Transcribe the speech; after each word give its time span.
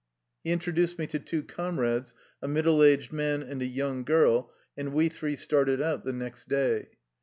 He 0.43 0.49
introduced 0.51 0.97
me 0.97 1.05
to 1.05 1.19
two 1.19 1.43
comrades, 1.43 2.15
a 2.41 2.47
middle 2.47 2.81
aged 2.83 3.13
man 3.13 3.43
and 3.43 3.61
a 3.61 3.67
young 3.67 4.03
girl, 4.03 4.51
and 4.75 4.93
we 4.93 5.09
three 5.09 5.35
started 5.35 5.79
out 5.79 6.03
the 6.05 6.11
next 6.11 6.49
day. 6.49 6.87